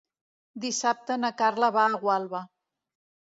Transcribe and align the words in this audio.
Dissabte 0.63 1.17
na 1.25 1.31
Carla 1.41 1.69
va 1.77 1.85
a 1.91 2.01
Gualba. 2.07 2.43